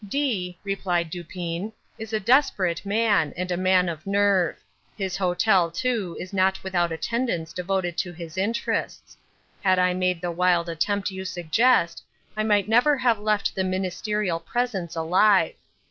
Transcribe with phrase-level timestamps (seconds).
[0.09, 4.55] "D——," replied Dupin, "is a desperate man, and a man of nerve.
[4.97, 9.15] His hotel, too, is not without attendants devoted to his interests.
[9.61, 12.01] Had I made the wild attempt you suggest,
[12.35, 15.53] I might never have left the Ministerial presence alive.